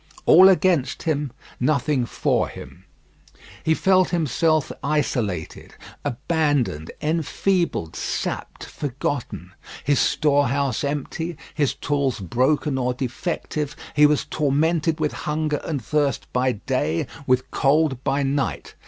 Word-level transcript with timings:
All 0.25 0.49
against 0.49 1.03
him; 1.03 1.31
nothing 1.59 2.07
for 2.07 2.49
him; 2.49 2.85
he 3.63 3.75
felt 3.75 4.09
himself 4.09 4.71
isolated, 4.83 5.75
abandoned, 6.03 6.89
enfeebled, 7.03 7.95
sapped, 7.95 8.63
forgotten. 8.63 9.51
His 9.83 9.99
storehouse 9.99 10.83
empty, 10.83 11.37
his 11.53 11.75
tools 11.75 12.19
broken 12.19 12.79
or 12.79 12.95
defective; 12.95 13.75
he 13.95 14.07
was 14.07 14.25
tormented 14.25 14.99
with 14.99 15.11
hunger 15.13 15.61
and 15.63 15.79
thirst 15.85 16.25
by 16.33 16.53
day, 16.53 17.05
with 17.27 17.51
cold 17.51 18.03
by 18.03 18.23
night. 18.23 18.73